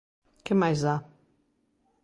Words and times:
¿Que 0.45 0.53
máis 0.61 0.79
dá? 0.85 0.95